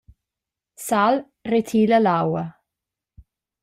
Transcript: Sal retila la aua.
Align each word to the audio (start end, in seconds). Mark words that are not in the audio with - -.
Sal 0.85 1.19
retila 1.53 2.03
la 2.05 2.13
aua. 2.25 2.43